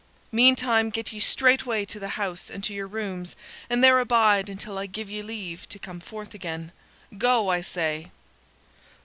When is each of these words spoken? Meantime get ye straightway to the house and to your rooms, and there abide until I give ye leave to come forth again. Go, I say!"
Meantime 0.31 0.89
get 0.89 1.13
ye 1.13 1.19
straightway 1.19 1.85
to 1.85 1.99
the 1.99 2.07
house 2.17 2.49
and 2.49 2.63
to 2.63 2.73
your 2.73 2.87
rooms, 2.87 3.35
and 3.69 3.83
there 3.83 3.99
abide 3.99 4.49
until 4.49 4.75
I 4.79 4.87
give 4.87 5.11
ye 5.11 5.21
leave 5.21 5.69
to 5.69 5.77
come 5.77 5.99
forth 5.99 6.33
again. 6.33 6.71
Go, 7.19 7.49
I 7.49 7.61
say!" 7.61 8.09